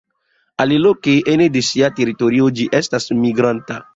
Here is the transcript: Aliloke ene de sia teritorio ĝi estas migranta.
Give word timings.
Aliloke 0.63 1.13
ene 1.33 1.47
de 1.59 1.63
sia 1.69 1.91
teritorio 2.01 2.49
ĝi 2.61 2.67
estas 2.83 3.09
migranta. 3.23 3.81